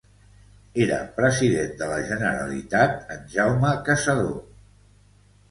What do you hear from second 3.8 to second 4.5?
Caçador.